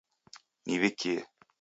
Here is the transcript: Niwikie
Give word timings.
Niwikie 0.65 1.13